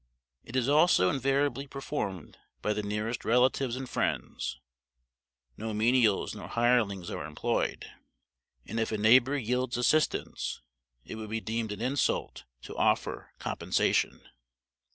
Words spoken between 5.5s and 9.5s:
no menials nor hirelings are employed, and if a neighbor